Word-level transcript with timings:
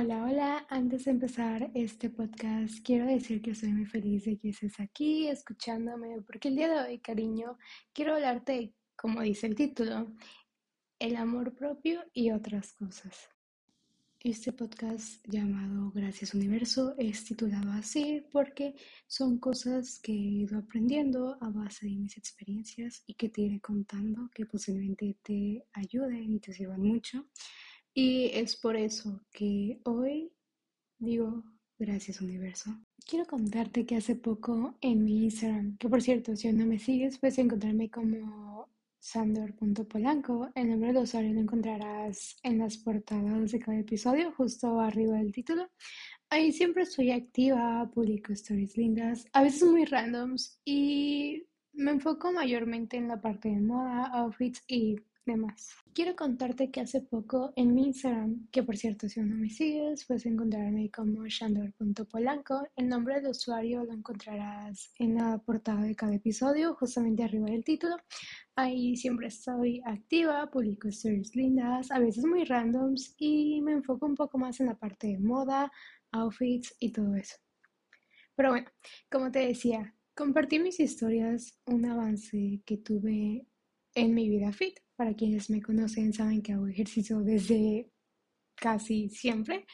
Hola, 0.00 0.22
hola. 0.22 0.66
Antes 0.70 1.06
de 1.06 1.10
empezar 1.10 1.72
este 1.74 2.08
podcast, 2.08 2.84
quiero 2.84 3.06
decir 3.06 3.42
que 3.42 3.50
estoy 3.50 3.72
muy 3.72 3.84
feliz 3.84 4.26
de 4.26 4.38
que 4.38 4.50
estés 4.50 4.78
aquí 4.78 5.26
escuchándome, 5.26 6.22
porque 6.22 6.46
el 6.46 6.54
día 6.54 6.68
de 6.68 6.88
hoy, 6.88 6.98
cariño, 7.00 7.58
quiero 7.92 8.14
hablarte, 8.14 8.76
como 8.94 9.22
dice 9.22 9.48
el 9.48 9.56
título, 9.56 10.14
el 11.00 11.16
amor 11.16 11.52
propio 11.52 12.04
y 12.12 12.30
otras 12.30 12.74
cosas. 12.74 13.28
Este 14.20 14.52
podcast 14.52 15.26
llamado 15.26 15.90
Gracias 15.90 16.32
Universo 16.32 16.94
es 16.96 17.24
titulado 17.24 17.72
así 17.72 18.24
porque 18.30 18.76
son 19.08 19.38
cosas 19.38 19.98
que 19.98 20.12
he 20.12 20.44
ido 20.44 20.60
aprendiendo 20.60 21.36
a 21.40 21.50
base 21.50 21.86
de 21.86 21.96
mis 21.96 22.16
experiencias 22.16 23.02
y 23.04 23.14
que 23.14 23.30
te 23.30 23.40
iré 23.40 23.60
contando 23.60 24.30
que 24.32 24.46
posiblemente 24.46 25.16
te 25.24 25.66
ayuden 25.72 26.34
y 26.34 26.38
te 26.38 26.52
sirvan 26.52 26.82
mucho. 26.82 27.26
Y 28.00 28.30
es 28.32 28.54
por 28.54 28.76
eso 28.76 29.22
que 29.32 29.80
hoy 29.82 30.32
digo 31.00 31.42
gracias 31.80 32.20
universo. 32.20 32.70
Quiero 33.04 33.26
contarte 33.26 33.86
que 33.86 33.96
hace 33.96 34.14
poco 34.14 34.76
en 34.80 35.02
mi 35.02 35.24
Instagram, 35.24 35.76
que 35.78 35.88
por 35.88 36.00
cierto, 36.00 36.36
si 36.36 36.46
aún 36.46 36.58
no 36.58 36.66
me 36.66 36.78
sigues, 36.78 37.18
puedes 37.18 37.38
encontrarme 37.38 37.90
como 37.90 38.68
sandor.polanco. 39.00 40.48
El 40.54 40.70
nombre 40.70 40.92
del 40.92 41.02
usuario 41.02 41.34
lo 41.34 41.40
encontrarás 41.40 42.36
en 42.44 42.58
las 42.58 42.76
portadas 42.76 43.50
de 43.50 43.58
cada 43.58 43.80
episodio, 43.80 44.30
justo 44.30 44.78
arriba 44.78 45.16
del 45.16 45.32
título. 45.32 45.68
Ahí 46.30 46.52
siempre 46.52 46.84
estoy 46.84 47.10
activa, 47.10 47.90
publico 47.92 48.32
stories 48.32 48.76
lindas, 48.76 49.26
a 49.32 49.42
veces 49.42 49.68
muy 49.68 49.86
randoms 49.86 50.60
y 50.64 51.48
me 51.72 51.90
enfoco 51.90 52.30
mayormente 52.30 52.96
en 52.96 53.08
la 53.08 53.20
parte 53.20 53.48
de 53.48 53.60
moda, 53.60 54.04
outfits 54.12 54.62
y 54.68 55.00
demás. 55.32 55.74
Quiero 55.94 56.14
contarte 56.14 56.70
que 56.70 56.80
hace 56.80 57.00
poco 57.00 57.52
en 57.56 57.74
mi 57.74 57.86
Instagram, 57.86 58.48
que 58.50 58.62
por 58.62 58.76
cierto 58.76 59.08
si 59.08 59.20
aún 59.20 59.30
no 59.30 59.36
me 59.36 59.50
sigues, 59.50 60.04
puedes 60.06 60.26
encontrarme 60.26 60.90
como 60.90 61.26
shandor.polanco. 61.26 62.68
El 62.76 62.88
nombre 62.88 63.16
del 63.16 63.30
usuario 63.30 63.84
lo 63.84 63.92
encontrarás 63.92 64.92
en 64.98 65.16
la 65.16 65.38
portada 65.38 65.82
de 65.82 65.96
cada 65.96 66.14
episodio, 66.14 66.74
justamente 66.74 67.24
arriba 67.24 67.46
del 67.50 67.64
título. 67.64 67.96
Ahí 68.54 68.96
siempre 68.96 69.28
estoy 69.28 69.82
activa, 69.84 70.50
publico 70.50 70.88
stories 70.88 71.34
lindas, 71.36 71.90
a 71.90 71.98
veces 71.98 72.24
muy 72.24 72.44
randoms 72.44 73.14
y 73.18 73.60
me 73.62 73.72
enfoco 73.72 74.06
un 74.06 74.14
poco 74.14 74.38
más 74.38 74.60
en 74.60 74.66
la 74.66 74.76
parte 74.76 75.08
de 75.08 75.18
moda, 75.18 75.70
outfits 76.12 76.74
y 76.80 76.92
todo 76.92 77.14
eso. 77.14 77.36
Pero 78.34 78.50
bueno, 78.50 78.70
como 79.10 79.30
te 79.30 79.40
decía, 79.40 79.94
compartí 80.14 80.58
mis 80.58 80.80
historias, 80.80 81.58
un 81.66 81.86
avance 81.86 82.62
que 82.64 82.76
tuve 82.78 83.46
en 83.94 84.14
mi 84.14 84.28
vida 84.28 84.52
fit. 84.52 84.78
Para 84.98 85.14
quienes 85.14 85.48
me 85.48 85.62
conocen 85.62 86.12
saben 86.12 86.42
que 86.42 86.52
hago 86.52 86.66
ejercicio 86.66 87.20
desde 87.20 87.88
casi 88.56 89.08
siempre, 89.10 89.64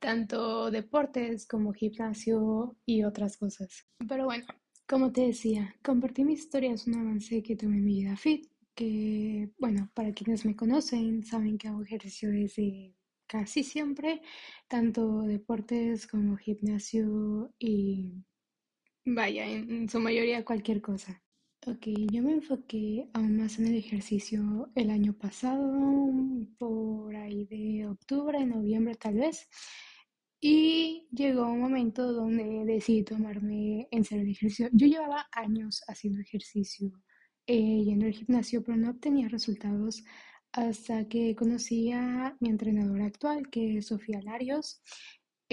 tanto 0.00 0.72
deportes 0.72 1.46
como 1.46 1.72
gimnasio 1.72 2.76
y 2.84 3.04
otras 3.04 3.36
cosas. 3.36 3.86
Pero 4.08 4.24
bueno, 4.24 4.44
como 4.88 5.12
te 5.12 5.20
decía, 5.20 5.76
compartí 5.84 6.24
mi 6.24 6.32
historia, 6.32 6.72
es 6.72 6.88
un 6.88 6.96
avance 6.96 7.44
que 7.44 7.54
tuve 7.54 7.76
en 7.76 7.84
mi 7.84 8.00
vida 8.00 8.16
fit, 8.16 8.50
que 8.74 9.52
bueno, 9.56 9.88
para 9.94 10.12
quienes 10.12 10.44
me 10.44 10.56
conocen 10.56 11.24
saben 11.24 11.58
que 11.58 11.68
hago 11.68 11.84
ejercicio 11.84 12.32
desde 12.32 12.96
casi 13.28 13.62
siempre, 13.62 14.20
tanto 14.66 15.22
deportes 15.22 16.08
como 16.08 16.36
gimnasio 16.36 17.54
y 17.56 18.24
vaya, 19.04 19.46
en 19.46 19.88
su 19.88 20.00
mayoría 20.00 20.44
cualquier 20.44 20.80
cosa. 20.82 21.21
Ok, 21.64 21.86
yo 22.10 22.22
me 22.24 22.32
enfoqué 22.32 23.08
aún 23.12 23.36
más 23.36 23.58
en 23.60 23.68
el 23.68 23.76
ejercicio 23.76 24.70
el 24.74 24.90
año 24.90 25.12
pasado, 25.12 25.72
por 26.58 27.14
ahí 27.14 27.44
de 27.44 27.86
octubre, 27.86 28.44
noviembre 28.44 28.96
tal 28.96 29.14
vez, 29.14 29.48
y 30.40 31.06
llegó 31.12 31.46
un 31.46 31.60
momento 31.60 32.12
donde 32.12 32.64
decidí 32.64 33.04
tomarme 33.04 33.86
en 33.92 34.04
serio 34.04 34.24
el 34.24 34.30
ejercicio. 34.30 34.70
Yo 34.72 34.88
llevaba 34.88 35.28
años 35.30 35.84
haciendo 35.86 36.20
ejercicio, 36.20 36.90
eh, 37.46 37.84
yendo 37.84 38.06
al 38.06 38.12
gimnasio, 38.12 38.64
pero 38.64 38.76
no 38.76 38.90
obtenía 38.90 39.28
resultados 39.28 40.02
hasta 40.50 41.08
que 41.08 41.36
conocí 41.36 41.92
a 41.92 42.36
mi 42.40 42.50
entrenadora 42.50 43.06
actual, 43.06 43.48
que 43.50 43.78
es 43.78 43.86
Sofía 43.86 44.20
Larios, 44.20 44.82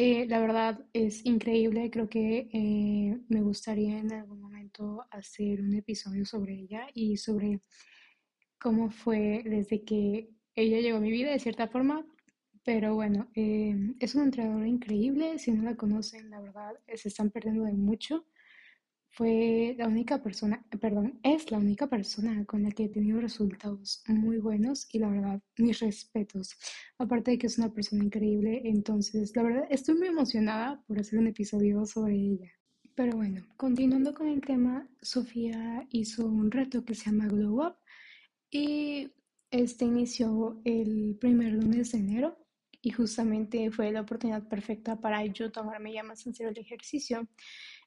eh, 0.01 0.25
la 0.29 0.39
verdad 0.39 0.79
es 0.93 1.25
increíble, 1.25 1.91
creo 1.91 2.07
que 2.07 2.47
eh, 2.53 3.19
me 3.27 3.41
gustaría 3.41 3.97
en 3.99 4.13
algún 4.13 4.39
momento 4.39 5.05
hacer 5.11 5.59
un 5.59 5.73
episodio 5.73 6.25
sobre 6.25 6.53
ella 6.53 6.87
y 6.93 7.17
sobre 7.17 7.59
cómo 8.57 8.91
fue 8.91 9.41
desde 9.43 9.83
que 9.83 10.29
ella 10.55 10.79
llegó 10.79 10.99
a 10.99 11.01
mi 11.01 11.11
vida 11.11 11.31
de 11.31 11.39
cierta 11.39 11.67
forma, 11.67 12.05
pero 12.63 12.95
bueno, 12.95 13.29
eh, 13.35 13.75
es 13.99 14.15
una 14.15 14.23
entrenadora 14.23 14.69
increíble, 14.69 15.37
si 15.37 15.51
no 15.51 15.63
la 15.63 15.75
conocen, 15.75 16.29
la 16.29 16.39
verdad, 16.39 16.71
se 16.95 17.09
están 17.09 17.29
perdiendo 17.29 17.65
de 17.65 17.73
mucho. 17.73 18.25
Fue 19.11 19.75
la 19.77 19.87
única 19.87 20.21
persona, 20.23 20.65
perdón, 20.79 21.19
es 21.23 21.51
la 21.51 21.57
única 21.57 21.87
persona 21.87 22.45
con 22.45 22.63
la 22.63 22.71
que 22.71 22.85
he 22.85 22.89
tenido 22.89 23.19
resultados 23.19 24.03
muy 24.07 24.37
buenos 24.37 24.87
y 24.93 24.99
la 24.99 25.09
verdad, 25.09 25.41
mis 25.57 25.79
respetos. 25.79 26.55
Aparte 26.97 27.31
de 27.31 27.37
que 27.37 27.47
es 27.47 27.57
una 27.57 27.73
persona 27.73 28.03
increíble, 28.03 28.61
entonces 28.63 29.35
la 29.35 29.43
verdad 29.43 29.67
estoy 29.69 29.95
muy 29.95 30.07
emocionada 30.07 30.81
por 30.87 30.99
hacer 30.99 31.19
un 31.19 31.27
episodio 31.27 31.85
sobre 31.85 32.15
ella. 32.15 32.51
Pero 32.95 33.17
bueno, 33.17 33.45
continuando 33.57 34.13
con 34.13 34.27
el 34.27 34.41
tema, 34.41 34.87
Sofía 35.01 35.87
hizo 35.89 36.25
un 36.25 36.51
reto 36.51 36.85
que 36.85 36.95
se 36.95 37.09
llama 37.09 37.27
Glow 37.27 37.65
Up 37.65 37.75
y 38.51 39.11
este 39.51 39.85
inició 39.85 40.61
el 40.63 41.17
primer 41.19 41.53
lunes 41.53 41.91
de 41.91 41.97
enero 41.97 42.37
y 42.81 42.91
justamente 42.91 43.71
fue 43.71 43.91
la 43.91 44.01
oportunidad 44.01 44.47
perfecta 44.47 44.95
para 44.99 45.25
yo 45.25 45.51
tomarme 45.51 45.93
ya 45.93 46.03
más 46.03 46.25
en 46.25 46.33
serio 46.33 46.51
el 46.51 46.57
ejercicio. 46.57 47.27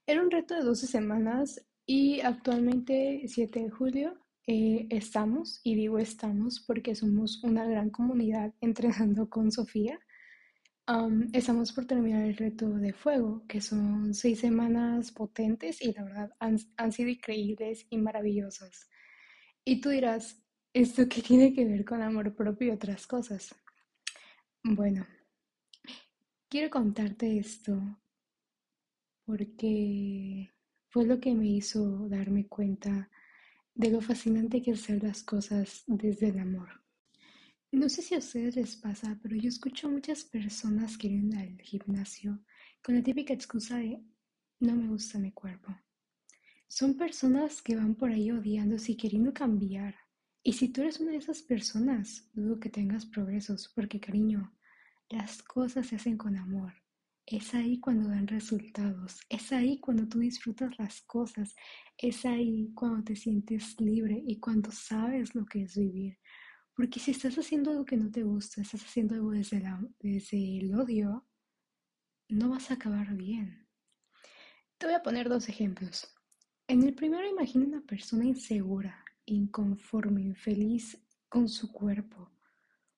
Era 0.07 0.23
un 0.23 0.31
reto 0.31 0.55
de 0.55 0.63
12 0.63 0.87
semanas 0.87 1.65
y 1.87 2.21
actualmente, 2.21 3.23
7 3.27 3.61
de 3.61 3.71
julio, 3.71 4.19
eh, 4.47 4.87
estamos, 4.91 5.61
y 5.63 5.77
digo 5.77 5.99
estamos 5.99 6.65
porque 6.67 6.95
somos 6.95 7.43
una 7.45 7.65
gran 7.65 7.91
comunidad 7.91 8.53
entrenando 8.61 9.29
con 9.29 9.53
Sofía. 9.53 9.99
estamos 11.33 11.73
por 11.73 11.87
terminar 11.87 12.25
el 12.25 12.37
reto 12.37 12.69
de 12.69 12.93
fuego, 12.93 13.45
que 13.49 13.61
son 13.61 14.15
seis 14.15 14.41
semanas 14.41 15.13
potentes 15.13 15.81
y 15.81 15.93
la 15.93 16.05
verdad 16.05 16.31
han, 16.41 16.59
han 16.77 16.93
sido 16.93 17.09
increíbles 17.11 17.87
y 17.91 17.99
maravillosas. 17.99 18.89
Y 19.65 19.81
tú 19.81 19.91
dirás, 19.91 20.43
¿esto 20.75 21.09
qué 21.09 21.23
tiene 21.23 21.53
que 21.55 21.65
ver 21.65 21.85
con 21.85 22.03
amor 22.03 22.35
propio 22.35 22.69
y 22.69 22.71
otras 22.73 23.07
cosas? 23.07 23.55
Bueno, 24.65 25.07
quiero 26.49 26.71
contarte 26.71 27.37
esto 27.39 27.81
porque 29.25 30.51
fue 30.89 31.07
lo 31.07 31.21
que 31.21 31.35
me 31.35 31.49
hizo 31.49 32.09
darme 32.09 32.47
cuenta 32.47 33.11
de 33.75 33.91
lo 33.91 34.01
fascinante 34.01 34.63
que 34.63 34.73
es 34.73 34.83
hacer 34.83 35.03
las 35.03 35.23
cosas 35.25 35.85
desde 35.87 36.29
el 36.29 36.39
amor. 36.39 36.83
No 37.73 37.89
sé 37.89 38.03
si 38.03 38.15
a 38.15 38.19
ustedes 38.19 38.57
les 38.57 38.77
pasa, 38.77 39.19
pero 39.23 39.37
yo 39.37 39.49
escucho 39.49 39.89
muchas 39.89 40.25
personas 40.25 40.99
que 40.99 41.09
ir 41.09 41.37
al 41.37 41.61
gimnasio 41.63 42.41
con 42.83 42.95
la 42.95 43.03
típica 43.03 43.33
excusa 43.35 43.79
de 43.79 44.03
no 44.61 44.77
me 44.77 44.89
gusta 44.89 45.19
mi 45.19 45.33
cuerpo. 45.33 45.75
Son 46.69 46.97
personas 46.97 47.63
que 47.63 47.77
van 47.77 47.95
por 47.95 48.11
ahí 48.11 48.31
odiándose 48.31 48.93
y 48.93 48.97
queriendo 48.97 49.33
cambiar. 49.33 49.97
Y 50.45 50.55
si 50.55 50.69
tú 50.69 50.83
eres 50.83 50.99
una 50.99 51.13
de 51.13 51.19
esas 51.19 51.43
personas, 51.43 52.29
dudo 52.33 52.59
que 52.59 52.69
tengas 52.69 53.07
progresos, 53.07 53.71
porque 53.75 54.01
cariño, 54.01 54.53
las 55.09 55.43
cosas 55.43 55.87
se 55.87 55.97
hacen 55.97 56.17
con 56.19 56.37
amor. 56.37 56.73
Es 57.25 57.55
ahí 57.55 57.79
cuando 57.79 58.09
dan 58.09 58.27
resultados, 58.27 59.21
es 59.29 59.53
ahí 59.53 59.79
cuando 59.79 60.09
tú 60.09 60.19
disfrutas 60.19 60.77
las 60.79 61.03
cosas, 61.03 61.55
es 61.97 62.25
ahí 62.25 62.73
cuando 62.75 63.05
te 63.05 63.15
sientes 63.15 63.81
libre 63.81 64.21
y 64.27 64.41
cuando 64.41 64.73
sabes 64.73 65.35
lo 65.37 65.47
que 65.47 65.63
es 65.63 65.77
vivir. 65.77 66.19
Porque 66.75 66.99
si 66.99 67.13
estás 67.13 67.37
haciendo 67.39 67.71
algo 67.71 67.85
que 67.85 67.97
no 67.97 68.11
te 68.11 68.25
gusta, 68.25 68.63
estás 68.63 68.83
haciendo 68.83 69.15
algo 69.15 69.31
desde, 69.31 70.59
el 70.59 70.75
odio, 70.75 71.29
no 72.29 72.49
vas 72.49 72.71
a 72.71 72.75
acabar 72.75 73.15
bien. 73.15 73.69
Te 74.79 74.87
voy 74.87 74.97
a 74.97 75.03
poner 75.03 75.29
dos 75.29 75.49
ejemplos. 75.49 76.13
En 76.67 76.83
el 76.83 76.95
primero 76.95 77.29
imagina 77.29 77.67
una 77.67 77.83
persona 77.83 78.25
insegura, 78.25 79.02
inconforme, 79.27 80.23
infeliz 80.23 80.99
con 81.29 81.49
su 81.49 81.73
cuerpo 81.73 82.33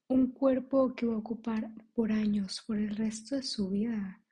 un 0.09 0.33
cuerpo 0.33 0.95
que 0.95 1.07
va 1.07 1.15
a 1.15 1.19
ocupar 1.19 1.71
por 1.95 2.13
años, 2.13 2.63
por 2.67 2.79
el 2.79 2.95
resto 2.95 3.37
de 3.37 3.43
su 3.43 3.71
vida, 3.71 4.23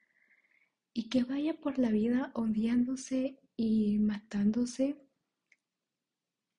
y 0.92 1.08
que 1.08 1.24
vaya 1.24 1.54
por 1.54 1.78
la 1.78 1.90
vida 1.90 2.30
odiándose 2.34 3.40
y 3.56 3.98
matándose. 3.98 4.96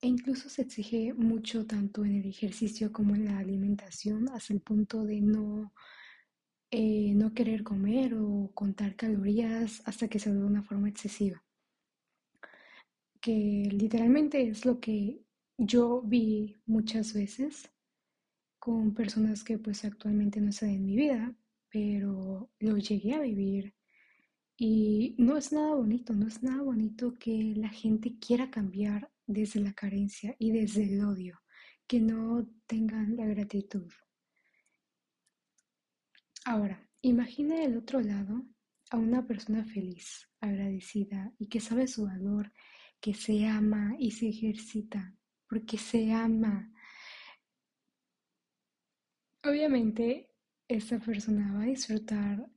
E 0.00 0.08
incluso 0.08 0.48
se 0.48 0.62
exige 0.62 1.14
mucho 1.14 1.66
tanto 1.66 2.04
en 2.04 2.16
el 2.16 2.26
ejercicio 2.26 2.92
como 2.92 3.14
en 3.14 3.26
la 3.26 3.38
alimentación, 3.38 4.28
hasta 4.30 4.52
el 4.52 4.60
punto 4.60 5.04
de 5.04 5.20
no, 5.20 5.72
eh, 6.70 7.14
no 7.14 7.32
querer 7.32 7.62
comer 7.62 8.14
o 8.14 8.50
contar 8.52 8.96
calorías 8.96 9.82
hasta 9.86 10.08
que 10.08 10.18
se 10.18 10.30
ve 10.30 10.38
de 10.38 10.44
una 10.44 10.62
forma 10.62 10.88
excesiva. 10.88 11.42
Que 13.20 13.68
literalmente 13.72 14.46
es 14.46 14.66
lo 14.66 14.80
que 14.80 15.23
yo 15.58 16.02
vi 16.02 16.56
muchas 16.66 17.12
veces 17.12 17.70
con 18.58 18.94
personas 18.94 19.44
que 19.44 19.58
pues 19.58 19.84
actualmente 19.84 20.40
no 20.40 20.50
están 20.50 20.70
en 20.70 20.84
mi 20.84 20.96
vida, 20.96 21.34
pero 21.68 22.50
lo 22.58 22.78
llegué 22.78 23.14
a 23.14 23.20
vivir 23.20 23.74
y 24.56 25.14
no 25.18 25.36
es 25.36 25.52
nada 25.52 25.74
bonito, 25.74 26.12
no 26.14 26.28
es 26.28 26.42
nada 26.42 26.62
bonito 26.62 27.14
que 27.14 27.54
la 27.56 27.68
gente 27.68 28.16
quiera 28.18 28.50
cambiar 28.50 29.10
desde 29.26 29.60
la 29.60 29.72
carencia 29.72 30.36
y 30.38 30.52
desde 30.52 30.84
el 30.84 31.04
odio, 31.04 31.40
que 31.86 32.00
no 32.00 32.48
tengan 32.66 33.16
la 33.16 33.26
gratitud. 33.26 33.90
Ahora, 36.44 36.88
imagina 37.02 37.56
del 37.56 37.76
otro 37.76 38.00
lado 38.00 38.44
a 38.90 38.96
una 38.96 39.26
persona 39.26 39.64
feliz, 39.64 40.28
agradecida 40.40 41.32
y 41.38 41.48
que 41.48 41.60
sabe 41.60 41.88
su 41.88 42.04
valor, 42.04 42.52
que 43.00 43.14
se 43.14 43.46
ama 43.46 43.96
y 43.98 44.12
se 44.12 44.28
ejercita, 44.28 45.14
porque 45.48 45.78
se 45.78 46.12
ama. 46.12 46.70
Obviamente, 49.44 50.30
esta 50.68 50.98
persona 50.98 51.52
va 51.54 51.62
a 51.62 51.66
disfrutar 51.66 52.48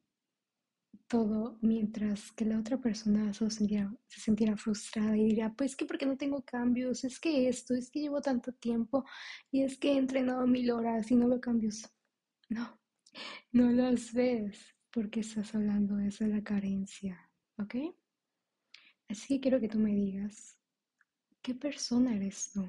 todo 1.08 1.58
mientras 1.62 2.32
que 2.34 2.46
la 2.46 2.60
otra 2.60 2.78
persona 2.78 3.34
se 3.34 3.50
sentirá, 3.50 4.58
frustrada 4.58 5.16
y 5.18 5.26
dirá, 5.26 5.54
pues 5.54 5.76
que 5.76 5.86
porque 5.86 6.06
no 6.06 6.18
tengo 6.18 6.44
cambios, 6.44 7.04
es 7.04 7.20
que 7.20 7.48
esto, 7.48 7.74
es 7.74 7.90
que 7.90 8.02
llevo 8.02 8.22
tanto 8.22 8.52
tiempo 8.54 9.06
y 9.52 9.64
es 9.64 9.78
que 9.78 9.94
he 9.94 9.98
entrenado 9.98 10.46
mil 10.48 10.70
horas 10.72 11.10
y 11.12 11.16
no 11.16 11.30
veo 11.30 11.42
cambios. 11.42 11.90
No, 12.50 12.80
no 13.52 13.72
los 13.72 14.14
ves 14.14 14.76
porque 14.92 15.22
estás 15.22 15.56
hablando 15.56 15.96
desde 15.96 16.28
la 16.28 16.44
carencia, 16.44 17.32
¿ok? 17.58 17.76
Así 19.10 19.36
que 19.36 19.42
quiero 19.42 19.60
que 19.60 19.70
tú 19.70 19.80
me 19.80 19.94
digas, 19.94 20.57
¿qué 21.42 21.56
persona 21.56 22.16
eres 22.16 22.52
tú? 22.54 22.68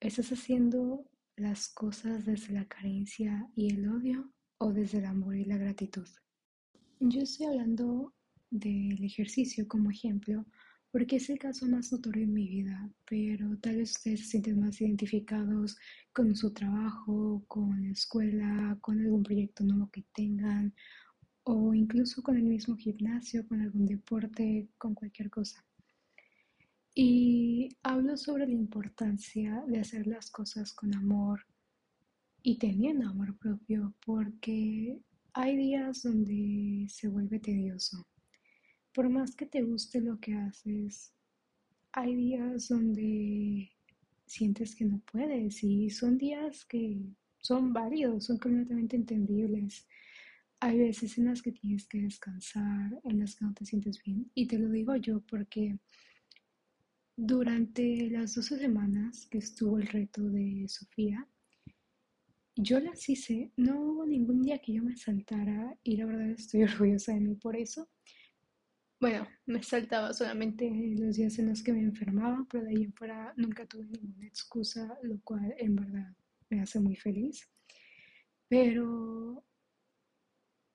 ¿Estás 0.00 0.32
haciendo 0.32 1.04
las 1.36 1.68
cosas 1.68 2.24
desde 2.24 2.54
la 2.54 2.66
carencia 2.66 3.48
y 3.54 3.72
el 3.72 3.88
odio 3.88 4.32
o 4.58 4.72
desde 4.72 4.98
el 4.98 5.06
amor 5.06 5.36
y 5.36 5.44
la 5.44 5.58
gratitud? 5.58 6.08
Yo 7.00 7.20
estoy 7.20 7.46
hablando 7.46 8.14
del 8.50 9.04
ejercicio 9.04 9.68
como 9.68 9.90
ejemplo 9.90 10.46
porque 10.90 11.16
es 11.16 11.28
el 11.28 11.38
caso 11.38 11.66
más 11.66 11.92
notorio 11.92 12.24
en 12.24 12.32
mi 12.32 12.48
vida, 12.48 12.90
pero 13.04 13.58
tal 13.58 13.76
vez 13.76 13.90
ustedes 13.90 14.20
se 14.20 14.26
sienten 14.26 14.60
más 14.60 14.80
identificados 14.80 15.76
con 16.14 16.34
su 16.34 16.54
trabajo, 16.54 17.44
con 17.48 17.82
la 17.82 17.90
escuela, 17.90 18.78
con 18.80 19.00
algún 19.00 19.22
proyecto 19.22 19.62
nuevo 19.64 19.90
que 19.90 20.04
tengan 20.14 20.72
o 21.42 21.74
incluso 21.74 22.22
con 22.22 22.38
el 22.38 22.44
mismo 22.44 22.76
gimnasio, 22.76 23.46
con 23.46 23.60
algún 23.60 23.84
deporte, 23.84 24.70
con 24.78 24.94
cualquier 24.94 25.28
cosa. 25.28 25.65
Y 26.98 27.76
hablo 27.82 28.16
sobre 28.16 28.46
la 28.46 28.54
importancia 28.54 29.62
de 29.68 29.80
hacer 29.80 30.06
las 30.06 30.30
cosas 30.30 30.72
con 30.72 30.96
amor 30.96 31.44
y 32.42 32.56
teniendo 32.56 33.06
amor 33.06 33.36
propio, 33.36 33.92
porque 34.02 34.98
hay 35.34 35.56
días 35.58 36.04
donde 36.04 36.86
se 36.88 37.08
vuelve 37.08 37.38
tedioso. 37.38 38.06
Por 38.94 39.10
más 39.10 39.36
que 39.36 39.44
te 39.44 39.60
guste 39.60 40.00
lo 40.00 40.18
que 40.18 40.36
haces, 40.36 41.12
hay 41.92 42.14
días 42.16 42.68
donde 42.68 43.70
sientes 44.24 44.74
que 44.74 44.86
no 44.86 45.02
puedes 45.12 45.62
y 45.62 45.90
son 45.90 46.16
días 46.16 46.64
que 46.64 46.98
son 47.42 47.74
válidos, 47.74 48.24
son 48.24 48.38
completamente 48.38 48.96
entendibles. 48.96 49.86
Hay 50.60 50.78
veces 50.78 51.18
en 51.18 51.26
las 51.26 51.42
que 51.42 51.52
tienes 51.52 51.86
que 51.86 52.00
descansar, 52.00 52.98
en 53.04 53.20
las 53.20 53.36
que 53.36 53.44
no 53.44 53.52
te 53.52 53.66
sientes 53.66 54.02
bien. 54.02 54.30
Y 54.34 54.46
te 54.46 54.58
lo 54.58 54.70
digo 54.70 54.96
yo 54.96 55.20
porque 55.20 55.78
durante 57.16 58.10
las 58.10 58.34
12 58.34 58.58
semanas 58.58 59.26
que 59.30 59.38
estuvo 59.38 59.78
el 59.78 59.86
reto 59.86 60.22
de 60.22 60.66
Sofía, 60.68 61.26
yo 62.54 62.78
las 62.80 63.08
hice, 63.08 63.52
no 63.56 63.80
hubo 63.80 64.06
ningún 64.06 64.42
día 64.42 64.58
que 64.58 64.74
yo 64.74 64.82
me 64.82 64.96
saltara 64.96 65.76
y 65.82 65.96
la 65.96 66.06
verdad 66.06 66.30
estoy 66.30 66.62
orgullosa 66.64 67.12
de 67.14 67.20
mí 67.20 67.34
por 67.34 67.56
eso. 67.56 67.88
Bueno, 68.98 69.28
me 69.44 69.62
saltaba 69.62 70.14
solamente 70.14 70.70
los 70.98 71.16
días 71.16 71.38
en 71.38 71.50
los 71.50 71.62
que 71.62 71.72
me 71.72 71.82
enfermaba, 71.82 72.46
pero 72.50 72.64
de 72.64 72.70
ahí 72.70 72.84
en 72.84 72.94
fuera 72.94 73.32
nunca 73.36 73.66
tuve 73.66 73.84
ninguna 73.84 74.26
excusa, 74.26 74.98
lo 75.02 75.20
cual 75.22 75.54
en 75.58 75.76
verdad 75.76 76.16
me 76.48 76.60
hace 76.60 76.80
muy 76.80 76.96
feliz. 76.96 77.46
Pero 78.48 79.44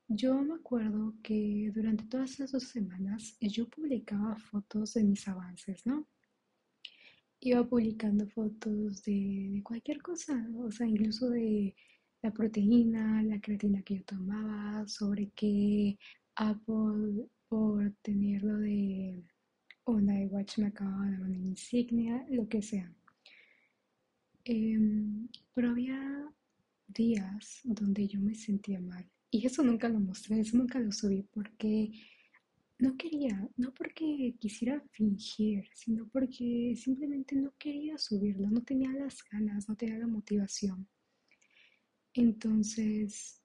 yo 0.08 0.42
me 0.44 0.56
acuerdo 0.56 1.16
que 1.24 1.72
durante 1.74 2.06
todas 2.06 2.32
esas 2.32 2.52
dos 2.52 2.64
semanas 2.66 3.38
yo 3.40 3.68
publicaba 3.70 4.38
fotos 4.38 4.94
de 4.94 5.04
mis 5.04 5.28
avances, 5.28 5.84
¿no? 5.88 6.08
Iba 7.42 7.64
publicando 7.68 8.28
fotos 8.28 9.04
de, 9.04 9.62
cualquier 9.64 10.02
cosa, 10.02 10.48
o 10.58 10.72
sea, 10.72 10.88
incluso 10.88 11.30
de 11.30 11.76
la 12.22 12.32
proteína, 12.32 13.24
la 13.24 13.42
creatina 13.42 13.82
que 13.82 13.98
yo 13.98 14.04
tomaba, 14.04 14.88
sobre 14.88 15.32
qué 15.36 15.98
Apple 16.36 17.28
por 17.50 17.92
tenerlo 18.04 18.58
de 18.60 19.24
una 19.86 20.22
iWatch 20.22 20.60
me 20.60 20.68
acaba 20.68 21.06
de 21.06 21.12
dar 21.12 21.22
una 21.22 21.38
insignia, 21.38 22.26
lo 22.30 22.48
que 22.48 22.62
sea. 22.62 22.94
Em, 24.46 25.28
pero 25.54 25.72
había 25.72 26.32
días 26.88 27.62
donde 27.64 28.08
yo 28.08 28.20
me 28.20 28.36
sentía 28.36 28.80
mal 28.82 29.06
y 29.32 29.46
eso 29.46 29.64
nunca 29.64 29.88
lo 29.90 30.00
mostré, 30.00 30.40
eso 30.40 30.58
nunca 30.58 30.80
lo 30.80 30.92
subí 30.92 31.24
porque 31.34 31.92
no 32.81 32.98
quería, 32.98 33.48
no 33.57 33.72
porque 33.75 34.36
quisiera 34.39 34.83
fingir, 34.92 35.69
sino 35.75 36.07
porque 36.10 36.74
simplemente 36.75 37.36
no 37.36 37.54
quería 37.60 37.95
subirlo, 38.00 38.50
no 38.50 38.63
tenía 38.63 38.92
las 38.92 39.24
ganas, 39.31 39.69
no 39.69 39.75
tenía 39.75 40.00
la 40.00 40.07
motivación. 40.07 40.88
Entonces, 42.16 43.39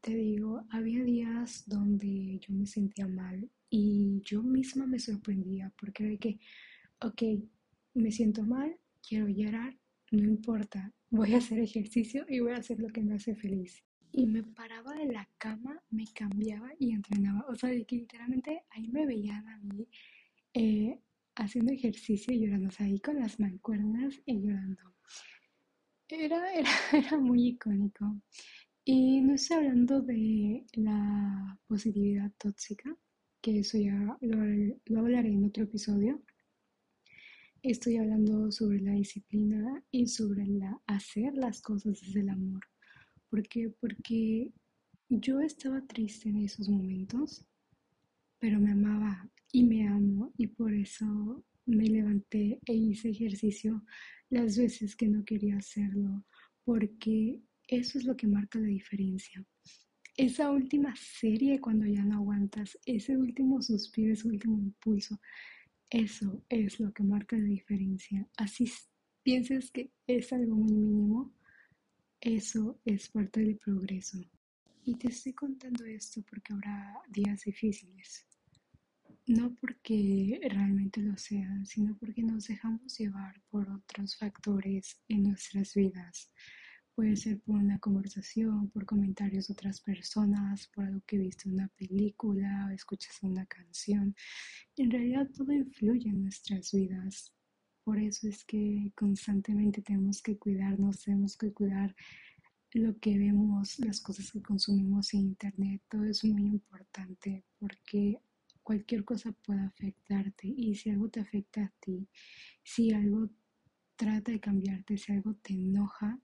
te 0.00 0.14
digo, 0.14 0.64
había 0.70 1.02
días 1.02 1.64
donde 1.66 2.38
yo 2.38 2.54
me 2.54 2.66
sentía 2.66 3.08
mal 3.08 3.50
y 3.68 4.22
yo 4.24 4.40
misma 4.40 4.86
me 4.86 5.00
sorprendía 5.00 5.72
porque 5.76 6.06
era 6.06 6.16
que, 6.16 6.38
ok, 7.00 7.22
me 7.94 8.12
siento 8.12 8.44
mal, 8.44 8.78
quiero 9.06 9.26
llorar, 9.26 9.76
no 10.12 10.22
importa, 10.22 10.94
voy 11.10 11.34
a 11.34 11.38
hacer 11.38 11.58
ejercicio 11.58 12.24
y 12.28 12.38
voy 12.38 12.52
a 12.52 12.58
hacer 12.58 12.78
lo 12.78 12.88
que 12.88 13.02
me 13.02 13.16
hace 13.16 13.34
feliz 13.34 13.84
y 14.16 14.26
me 14.26 14.44
paraba 14.44 14.94
de 14.94 15.06
la 15.06 15.28
cama, 15.38 15.82
me 15.90 16.06
cambiaba 16.14 16.70
y 16.78 16.92
entrenaba. 16.92 17.44
O 17.48 17.56
sea, 17.56 17.70
que 17.84 17.96
literalmente 17.96 18.62
ahí 18.70 18.88
me 18.88 19.06
veían 19.06 19.46
a 19.48 19.58
mí 19.58 19.88
eh, 20.52 21.00
haciendo 21.34 21.72
ejercicio 21.72 22.32
y 22.32 22.38
llorando, 22.38 22.68
o 22.68 22.70
sea, 22.70 22.86
ahí 22.86 23.00
con 23.00 23.18
las 23.18 23.40
mancuernas 23.40 24.14
y 24.24 24.40
llorando. 24.40 24.94
Era, 26.08 26.52
era, 26.54 26.70
era 26.92 27.18
muy 27.18 27.48
icónico. 27.48 28.20
Y 28.84 29.20
no 29.20 29.34
estoy 29.34 29.56
hablando 29.56 30.00
de 30.00 30.64
la 30.74 31.58
positividad 31.66 32.30
tóxica, 32.38 32.96
que 33.40 33.60
eso 33.60 33.78
ya 33.78 34.16
lo, 34.20 34.38
lo 34.84 35.00
hablaré 35.00 35.30
en 35.30 35.46
otro 35.46 35.64
episodio. 35.64 36.22
Estoy 37.62 37.96
hablando 37.96 38.52
sobre 38.52 38.80
la 38.80 38.92
disciplina 38.92 39.82
y 39.90 40.06
sobre 40.06 40.46
la 40.46 40.80
hacer 40.86 41.34
las 41.34 41.60
cosas 41.62 42.00
desde 42.00 42.20
el 42.20 42.28
amor 42.28 42.60
¿Por 43.34 43.48
qué? 43.48 43.68
Porque 43.80 44.52
yo 45.08 45.40
estaba 45.40 45.84
triste 45.84 46.28
en 46.28 46.44
esos 46.44 46.68
momentos, 46.68 47.44
pero 48.38 48.60
me 48.60 48.70
amaba 48.70 49.28
y 49.50 49.64
me 49.64 49.88
amo 49.88 50.32
y 50.38 50.46
por 50.46 50.72
eso 50.72 51.44
me 51.66 51.88
levanté 51.88 52.60
e 52.64 52.74
hice 52.74 53.10
ejercicio 53.10 53.84
las 54.30 54.56
veces 54.56 54.94
que 54.94 55.08
no 55.08 55.24
quería 55.24 55.56
hacerlo, 55.56 56.24
porque 56.62 57.42
eso 57.66 57.98
es 57.98 58.04
lo 58.04 58.16
que 58.16 58.28
marca 58.28 58.60
la 58.60 58.68
diferencia. 58.68 59.44
Esa 60.16 60.52
última 60.52 60.94
serie 60.94 61.60
cuando 61.60 61.86
ya 61.86 62.04
no 62.04 62.18
aguantas, 62.18 62.78
ese 62.86 63.16
último 63.16 63.60
suspiro, 63.60 64.12
ese 64.12 64.28
último 64.28 64.60
impulso, 64.60 65.18
eso 65.90 66.44
es 66.48 66.78
lo 66.78 66.92
que 66.92 67.02
marca 67.02 67.36
la 67.36 67.46
diferencia. 67.46 68.28
Así 68.36 68.70
pienses 69.24 69.72
que 69.72 69.90
es 70.06 70.32
algo 70.32 70.54
muy 70.54 70.72
mínimo, 70.72 71.34
eso 72.24 72.80
es 72.86 73.10
parte 73.10 73.40
del 73.40 73.58
progreso. 73.58 74.18
Y 74.82 74.94
te 74.94 75.08
estoy 75.08 75.34
contando 75.34 75.84
esto 75.84 76.22
porque 76.22 76.54
habrá 76.54 77.02
días 77.10 77.42
difíciles. 77.44 78.26
No 79.26 79.54
porque 79.54 80.40
realmente 80.50 81.02
lo 81.02 81.18
sean, 81.18 81.66
sino 81.66 81.96
porque 81.98 82.22
nos 82.22 82.46
dejamos 82.46 82.96
llevar 82.98 83.42
por 83.50 83.68
otros 83.70 84.16
factores 84.16 85.02
en 85.08 85.24
nuestras 85.24 85.74
vidas. 85.74 86.32
Puede 86.94 87.14
ser 87.16 87.40
por 87.40 87.56
una 87.56 87.78
conversación, 87.78 88.70
por 88.70 88.86
comentarios 88.86 89.48
de 89.48 89.52
otras 89.52 89.82
personas, 89.82 90.68
por 90.68 90.84
algo 90.86 91.02
que 91.06 91.18
viste 91.18 91.48
en 91.48 91.56
una 91.56 91.68
película 91.76 92.68
o 92.68 92.70
escuchas 92.70 93.18
una 93.22 93.44
canción. 93.44 94.14
En 94.76 94.90
realidad 94.90 95.28
todo 95.36 95.52
influye 95.52 96.08
en 96.08 96.22
nuestras 96.22 96.72
vidas. 96.72 97.34
Por 97.84 97.98
eso 97.98 98.28
es 98.28 98.44
que 98.44 98.90
constantemente 98.94 99.82
tenemos 99.82 100.22
que 100.22 100.38
cuidarnos, 100.38 101.02
tenemos 101.02 101.36
que 101.36 101.52
cuidar 101.52 101.94
lo 102.72 102.98
que 102.98 103.18
vemos, 103.18 103.78
las 103.78 104.00
cosas 104.00 104.32
que 104.32 104.42
consumimos 104.42 105.14
en 105.14 105.20
Internet, 105.20 105.82
todo 105.88 106.04
es 106.04 106.24
muy 106.24 106.46
importante 106.46 107.44
porque 107.58 108.20
cualquier 108.62 109.04
cosa 109.04 109.32
puede 109.32 109.60
afectarte 109.60 110.48
y 110.48 110.74
si 110.74 110.90
algo 110.90 111.08
te 111.08 111.20
afecta 111.20 111.64
a 111.64 111.72
ti, 111.78 112.08
si 112.64 112.92
algo 112.92 113.30
trata 113.96 114.32
de 114.32 114.40
cambiarte, 114.40 114.96
si 114.96 115.12
algo 115.12 115.34
te 115.34 115.52
enoja, 115.52 116.18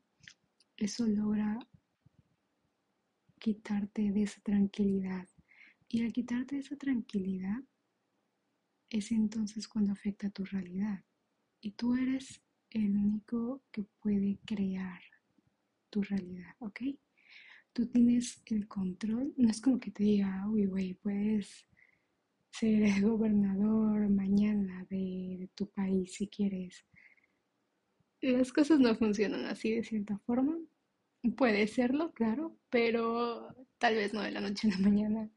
eso 0.76 1.06
logra 1.06 1.58
quitarte 3.38 4.10
de 4.10 4.22
esa 4.22 4.40
tranquilidad. 4.40 5.28
Y 5.88 6.02
al 6.02 6.12
quitarte 6.12 6.58
esa 6.58 6.76
tranquilidad, 6.76 7.58
es 8.88 9.12
entonces 9.12 9.68
cuando 9.68 9.92
afecta 9.92 10.30
tu 10.30 10.44
realidad. 10.44 11.04
Y 11.60 11.72
tú 11.72 11.94
eres 11.94 12.40
el 12.70 12.96
único 12.96 13.62
que 13.70 13.84
puede 14.00 14.38
crear 14.46 15.00
tu 15.90 16.02
realidad, 16.02 16.54
¿ok? 16.60 16.80
Tú 17.72 17.86
tienes 17.86 18.42
el 18.46 18.66
control, 18.66 19.34
no 19.36 19.48
es 19.48 19.60
como 19.60 19.78
que 19.78 19.90
te 19.90 20.04
diga, 20.04 20.46
uy, 20.48 20.66
güey, 20.66 20.94
puedes 20.94 21.66
ser 22.50 22.82
el 22.82 23.02
gobernador 23.02 24.08
mañana 24.08 24.86
de, 24.90 25.48
tu 25.54 25.68
país 25.70 26.14
si 26.14 26.28
quieres. 26.28 26.84
Las 28.20 28.52
cosas 28.52 28.80
no 28.80 28.94
funcionan 28.94 29.46
así 29.46 29.74
de 29.74 29.84
cierta 29.84 30.18
forma. 30.18 30.58
Puede 31.36 31.66
serlo, 31.66 32.12
claro, 32.12 32.56
pero 32.70 33.54
tal 33.78 33.94
vez 33.94 34.14
no 34.14 34.22
de 34.22 34.30
la 34.30 34.40
noche 34.40 34.68
a 34.68 34.70
la 34.72 34.78
mañana. 34.78 35.30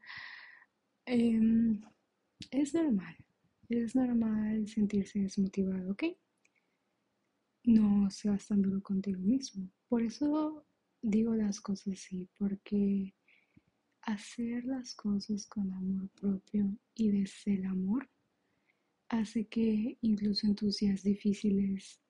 Eh, 1.06 1.40
es 2.50 2.74
normal, 2.74 3.16
es 3.68 3.94
normal 3.94 4.66
sentirse 4.68 5.20
desmotivado, 5.20 5.92
¿ok? 5.92 6.04
No 7.64 8.10
seas 8.10 8.46
tan 8.48 8.62
duro 8.62 8.82
contigo 8.82 9.20
mismo. 9.20 9.70
Por 9.88 10.02
eso 10.02 10.66
digo 11.00 11.34
las 11.34 11.60
cosas 11.60 11.94
así, 11.94 12.28
porque 12.38 13.14
hacer 14.02 14.64
las 14.64 14.94
cosas 14.94 15.46
con 15.46 15.72
amor 15.72 16.08
propio 16.10 16.76
y 16.94 17.10
desde 17.10 17.54
el 17.54 17.64
amor 17.64 18.08
hace 19.08 19.46
que 19.46 19.96
incluso 20.00 20.46
en 20.46 20.54
tus 20.54 20.78
días 20.78 21.02
difíciles 21.02 22.00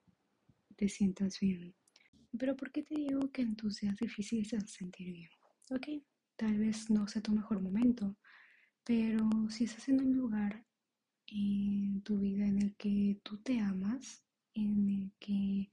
te 0.77 0.89
sientas 0.89 1.39
bien. 1.39 1.75
Pero 2.37 2.57
¿por 2.57 2.73
qué 2.73 2.83
te 2.83 2.97
digo 2.97 3.31
que 3.31 3.43
en 3.43 3.55
tus 3.55 3.81
días 3.81 3.97
difíciles 3.97 4.49
te 4.49 4.57
vas 4.57 4.71
sentir 4.71 5.13
bien? 5.13 5.31
Ok, 5.71 5.87
tal 6.37 6.59
vez 6.59 6.91
no 6.91 7.07
sea 7.07 7.23
tu 7.23 7.33
mejor 7.33 7.61
momento, 7.61 8.17
pero 8.83 9.29
si 9.51 9.65
estás 9.65 9.89
en 9.89 10.01
un 10.01 10.17
lugar 10.17 10.65
en 11.27 12.03
tu 12.03 12.19
vida 12.19 12.47
en 12.47 12.63
el 12.63 12.75
que 12.77 13.19
tú 13.23 13.39
te 13.39 13.61
amas, 13.61 14.23
en 14.55 14.89
el 14.89 15.13
que 15.19 15.71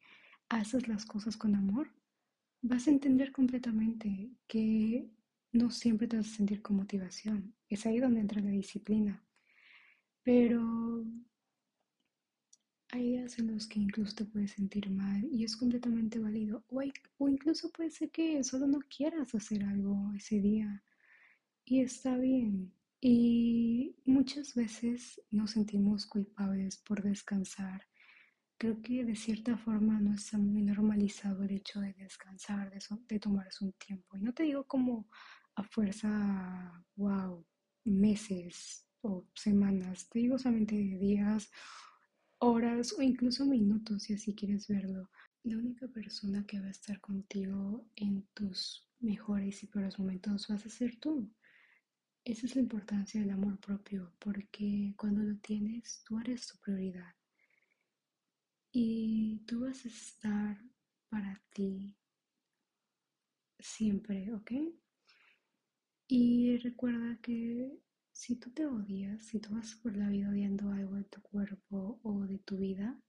haces 0.50 0.88
las 0.88 1.06
cosas 1.06 1.38
con 1.38 1.56
amor, 1.56 1.92
vas 2.62 2.88
a 2.88 2.92
entender 2.92 3.32
completamente 3.32 4.32
que 4.48 5.10
no 5.52 5.72
siempre 5.72 6.08
te 6.08 6.18
vas 6.18 6.28
a 6.28 6.36
sentir 6.38 6.62
con 6.62 6.78
motivación. 6.78 7.54
Es 7.70 7.86
ahí 7.86 8.00
donde 8.00 8.22
entra 8.22 8.42
la 8.42 8.52
disciplina. 8.52 9.24
Pero 10.24 11.06
hay 12.90 13.04
días 13.14 13.40
en 13.40 13.54
los 13.54 13.68
que 13.68 13.80
incluso 13.80 14.14
te 14.16 14.26
puedes 14.26 14.52
sentir 14.52 14.90
mal 14.90 15.26
y 15.32 15.44
es 15.44 15.58
completamente 15.58 16.20
válido. 16.20 16.64
O, 16.68 16.82
o 17.18 17.30
incluso 17.30 17.72
puede 17.72 17.90
ser 17.90 18.12
que 18.12 18.44
solo 18.44 18.68
no 18.68 18.80
quieras 18.82 19.34
hacer 19.34 19.64
algo 19.64 20.12
ese 20.16 20.40
día. 20.40 20.84
Y 21.66 21.82
está 21.82 22.18
bien. 22.18 22.74
Y 23.04 23.96
muchas 24.06 24.54
veces 24.54 25.20
nos 25.32 25.52
sentimos 25.52 26.06
culpables 26.06 26.78
por 26.78 27.02
descansar. 27.02 27.88
Creo 28.60 28.80
que 28.84 29.04
de 29.04 29.16
cierta 29.16 29.58
forma 29.58 30.00
no 30.00 30.14
está 30.14 30.38
muy 30.38 30.62
normalizado 30.62 31.42
el 31.44 31.50
hecho 31.50 31.80
de 31.82 31.94
descansar, 31.94 32.70
de, 32.70 32.80
so, 32.80 33.02
de 33.08 33.20
tomarse 33.20 33.66
un 33.66 33.74
tiempo. 33.74 34.18
Y 34.18 34.22
no 34.22 34.34
te 34.34 34.44
digo 34.44 34.66
como 34.68 35.10
a 35.56 35.64
fuerza, 35.64 36.86
wow, 36.96 37.44
meses 37.86 38.86
o 39.02 39.26
semanas, 39.34 40.08
te 40.10 40.20
digo 40.20 40.38
solamente 40.38 40.76
días, 40.76 41.50
horas 42.38 42.94
o 42.94 43.02
incluso 43.02 43.48
minutos 43.48 44.04
si 44.04 44.14
así 44.14 44.36
quieres 44.36 44.68
verlo. 44.68 45.10
La 45.42 45.58
única 45.58 45.88
persona 45.88 46.46
que 46.46 46.60
va 46.60 46.68
a 46.68 46.72
estar 46.72 47.02
contigo 47.02 47.88
en 47.96 48.28
tus 48.36 48.88
mejores 49.00 49.64
y 49.64 49.68
peores 49.68 49.98
momentos 49.98 50.48
vas 50.50 50.68
a 50.68 50.70
ser 50.70 51.00
tú. 51.00 51.32
Esa 52.24 52.46
es 52.46 52.56
la 52.56 52.62
importancia 52.62 53.20
del 53.20 53.32
amor 53.32 53.60
propio, 53.60 54.14
porque 54.20 54.94
cuando 54.96 55.24
lo 55.24 55.38
tienes, 55.38 56.04
tú 56.06 56.20
eres 56.20 56.48
tu 56.48 56.58
prioridad. 56.60 57.16
Y 58.72 59.40
tú 59.48 59.62
vas 59.62 59.86
a 59.86 59.88
estar 59.88 60.58
para 61.10 61.42
ti 61.54 61.98
siempre, 63.60 64.34
¿ok? 64.34 64.52
Y 66.08 66.58
recuerda 66.58 67.18
que 67.22 67.80
si 68.12 68.36
tú 68.36 68.52
te 68.52 68.68
odias, 68.68 69.26
si 69.26 69.40
tú 69.40 69.56
vas 69.56 69.74
por 69.76 69.96
la 69.98 70.10
vida 70.10 70.30
odiando 70.30 70.70
algo 70.72 70.96
de 70.96 71.06
tu 71.06 71.22
cuerpo 71.22 72.00
o 72.04 72.28
de 72.28 72.38
tu 72.38 72.58
vida, 72.58 73.02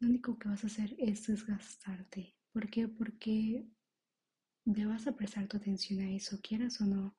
lo 0.00 0.08
único 0.08 0.38
que 0.38 0.48
vas 0.48 0.64
a 0.64 0.68
hacer 0.68 0.96
es 0.98 1.26
desgastarte. 1.26 2.34
¿Por 2.52 2.68
qué? 2.68 2.88
Porque 2.88 3.64
le 4.64 4.86
vas 4.86 5.06
a 5.06 5.16
prestar 5.16 5.46
tu 5.46 5.56
atención 5.56 6.00
a 6.00 6.10
eso, 6.10 6.40
quieras 6.42 6.80
o 6.80 6.86
no. 6.86 7.16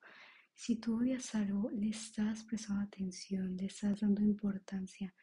Si 0.54 0.76
tú 0.76 0.98
odias 0.98 1.34
algo, 1.34 1.70
le 1.70 1.88
estás 1.88 2.44
prestando 2.44 2.82
atención, 2.82 3.56
le 3.56 3.66
estás 3.66 4.00
dando 4.00 4.22
importancia 4.22 5.14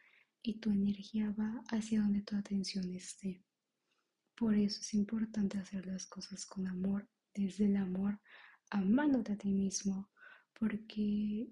y 0.42 0.58
tu 0.60 0.70
energía 0.70 1.30
va 1.38 1.62
hacia 1.70 2.00
donde 2.00 2.22
tu 2.22 2.36
atención 2.36 2.92
esté. 2.92 3.42
Por 4.34 4.54
eso 4.54 4.80
es 4.80 4.94
importante 4.94 5.58
hacer 5.58 5.86
las 5.86 6.06
cosas 6.06 6.46
con 6.46 6.66
amor, 6.66 7.08
desde 7.34 7.66
el 7.66 7.76
amor, 7.76 8.20
amándote 8.70 9.32
a 9.32 9.36
ti 9.36 9.52
mismo, 9.52 10.10
porque 10.58 11.48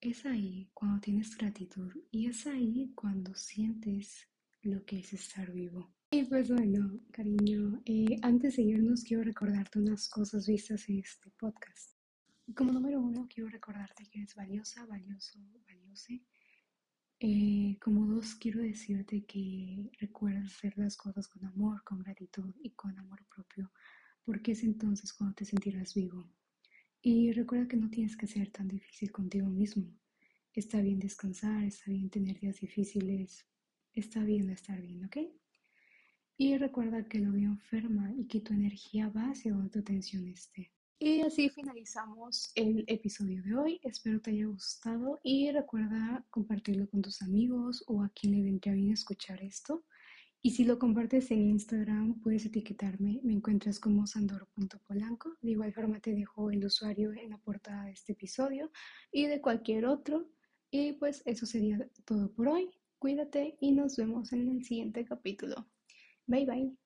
es 0.00 0.24
ahí 0.24 0.70
cuando 0.72 1.00
tienes 1.00 1.36
gratitud 1.36 1.92
y 2.10 2.26
es 2.26 2.46
ahí 2.46 2.92
cuando 2.94 3.34
sientes 3.34 4.26
lo 4.62 4.84
que 4.84 5.00
es 5.00 5.12
estar 5.12 5.50
vivo. 5.52 5.92
Y 6.10 6.24
pues 6.24 6.50
bueno, 6.50 7.00
cariño, 7.12 7.82
eh, 7.84 8.18
antes 8.22 8.56
de 8.56 8.62
irnos 8.62 9.04
quiero 9.04 9.22
recordarte 9.22 9.78
unas 9.78 10.08
cosas 10.08 10.46
vistas 10.46 10.88
en 10.88 10.98
este 10.98 11.30
podcast. 11.38 11.89
Como 12.56 12.72
número 12.72 13.00
uno, 13.00 13.28
quiero 13.28 13.48
recordarte 13.48 14.06
que 14.06 14.18
eres 14.18 14.34
valiosa, 14.34 14.84
valioso, 14.86 15.38
valiose. 15.66 16.22
Eh, 17.20 17.78
como 17.80 18.06
dos, 18.06 18.34
quiero 18.34 18.60
decirte 18.60 19.24
que 19.24 19.90
recuerdas 20.00 20.46
hacer 20.46 20.76
las 20.76 20.96
cosas 20.96 21.28
con 21.28 21.44
amor, 21.44 21.84
con 21.84 22.00
gratitud 22.00 22.54
y 22.62 22.70
con 22.70 22.98
amor 22.98 23.24
propio, 23.26 23.70
porque 24.24 24.52
es 24.52 24.64
entonces 24.64 25.12
cuando 25.12 25.34
te 25.36 25.44
sentirás 25.44 25.94
vivo. 25.94 26.28
Y 27.02 27.30
recuerda 27.32 27.68
que 27.68 27.76
no 27.76 27.88
tienes 27.88 28.16
que 28.16 28.26
ser 28.26 28.50
tan 28.50 28.68
difícil 28.68 29.12
contigo 29.12 29.48
mismo. 29.48 29.94
Está 30.52 30.80
bien 30.80 30.98
descansar, 30.98 31.62
está 31.64 31.90
bien 31.90 32.10
tener 32.10 32.40
días 32.40 32.60
difíciles, 32.60 33.46
está 33.92 34.24
bien 34.24 34.50
estar 34.50 34.80
bien, 34.80 35.04
¿ok? 35.04 35.18
Y 36.36 36.56
recuerda 36.56 37.06
que 37.06 37.20
lo 37.20 37.32
veo 37.32 37.50
enferma 37.50 38.12
y 38.16 38.26
que 38.26 38.40
tu 38.40 38.54
energía 38.54 39.08
va 39.08 39.30
hacia 39.30 39.52
donde 39.52 39.70
tu 39.70 39.78
atención 39.78 40.26
esté. 40.26 40.72
Y 41.02 41.22
así 41.22 41.48
finalizamos 41.48 42.52
el 42.54 42.84
episodio 42.86 43.42
de 43.42 43.56
hoy. 43.56 43.80
Espero 43.82 44.20
te 44.20 44.32
haya 44.32 44.44
gustado 44.44 45.18
y 45.22 45.50
recuerda 45.50 46.26
compartirlo 46.28 46.90
con 46.90 47.00
tus 47.00 47.22
amigos 47.22 47.82
o 47.86 48.02
a 48.02 48.10
quien 48.10 48.34
le 48.34 48.42
vendría 48.42 48.74
bien 48.74 48.92
escuchar 48.92 49.42
esto. 49.42 49.86
Y 50.42 50.50
si 50.50 50.64
lo 50.64 50.78
compartes 50.78 51.30
en 51.30 51.40
Instagram, 51.48 52.20
puedes 52.20 52.44
etiquetarme. 52.44 53.18
Me 53.22 53.32
encuentras 53.32 53.80
como 53.80 54.06
sandor.polanco. 54.06 55.38
De 55.40 55.52
igual 55.52 55.72
forma 55.72 56.00
te 56.00 56.14
dejo 56.14 56.50
el 56.50 56.66
usuario 56.66 57.14
en 57.14 57.30
la 57.30 57.38
portada 57.38 57.86
de 57.86 57.92
este 57.92 58.12
episodio 58.12 58.70
y 59.10 59.24
de 59.24 59.40
cualquier 59.40 59.86
otro. 59.86 60.28
Y 60.70 60.92
pues 60.92 61.22
eso 61.24 61.46
sería 61.46 61.88
todo 62.04 62.30
por 62.30 62.48
hoy. 62.48 62.68
Cuídate 62.98 63.56
y 63.58 63.72
nos 63.72 63.96
vemos 63.96 64.34
en 64.34 64.50
el 64.50 64.64
siguiente 64.66 65.06
capítulo. 65.06 65.66
Bye 66.26 66.44
bye. 66.44 66.76